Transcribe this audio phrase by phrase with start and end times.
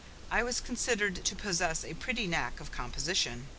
[0.31, 3.45] I was considered to possess a pretty knack of composition.